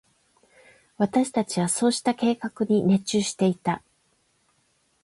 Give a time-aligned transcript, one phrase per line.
[0.97, 3.83] 私達はそうした計画に熱中していた。